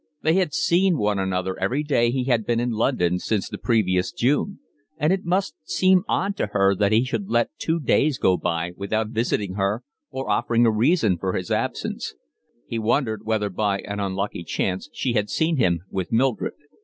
[0.23, 4.11] They had seen one another every day he had been in London since the previous
[4.11, 4.57] June;
[4.97, 8.71] and it must seem odd to her that he should let two days go by
[8.75, 12.15] without visiting her or offering a reason for his absence;
[12.65, 16.53] he wondered whether by an unlucky chance she had seen him with Mildred.